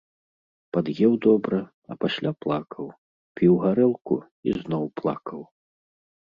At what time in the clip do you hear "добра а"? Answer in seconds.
1.25-1.99